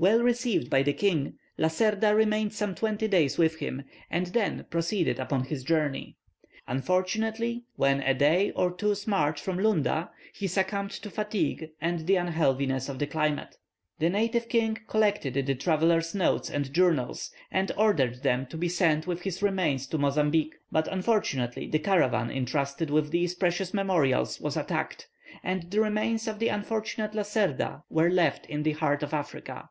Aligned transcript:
Well 0.00 0.20
received 0.22 0.70
by 0.70 0.84
the 0.84 0.92
king, 0.92 1.40
Lacerda 1.58 2.14
remained 2.14 2.52
some 2.52 2.76
twelve 2.76 2.98
days 2.98 3.36
with 3.36 3.56
him, 3.56 3.82
and 4.08 4.26
then 4.26 4.64
proceeded 4.70 5.18
upon 5.18 5.46
his 5.46 5.64
journey. 5.64 6.14
Unfortunately, 6.68 7.64
when 7.74 8.00
a 8.02 8.14
day 8.14 8.52
or 8.52 8.70
two's 8.72 9.08
march 9.08 9.40
from 9.40 9.58
Lunda 9.58 10.10
he 10.32 10.46
succumbed 10.46 10.92
to 10.92 11.10
fatigue 11.10 11.70
and 11.80 12.06
the 12.06 12.14
unhealthiness 12.14 12.88
of 12.88 13.00
the 13.00 13.08
climate. 13.08 13.56
The 13.98 14.08
native 14.08 14.48
king 14.48 14.78
collected 14.86 15.34
the 15.34 15.54
traveller's 15.56 16.14
notes 16.14 16.48
and 16.48 16.72
journals, 16.72 17.32
and 17.50 17.72
ordered 17.76 18.22
them 18.22 18.46
to 18.50 18.56
be 18.56 18.68
sent 18.68 19.08
with 19.08 19.22
his 19.22 19.42
remains 19.42 19.88
to 19.88 19.98
Mozambique. 19.98 20.54
But 20.70 20.86
unfortunately 20.86 21.66
the 21.66 21.80
caravan 21.80 22.30
entrusted 22.30 22.88
with 22.88 23.10
these 23.10 23.34
precious 23.34 23.74
memorials 23.74 24.40
was 24.40 24.56
attacked, 24.56 25.08
and 25.42 25.68
the 25.72 25.80
remains 25.80 26.28
of 26.28 26.38
the 26.38 26.50
unfortunate 26.50 27.14
Lacerda 27.16 27.82
were 27.90 28.10
left 28.10 28.46
in 28.46 28.62
the 28.62 28.74
heart 28.78 29.02
of 29.02 29.12
Africa. 29.12 29.70